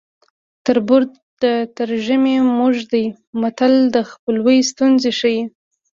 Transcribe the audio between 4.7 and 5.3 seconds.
ستونزې